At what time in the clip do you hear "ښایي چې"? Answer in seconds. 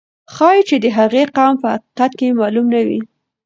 0.33-0.75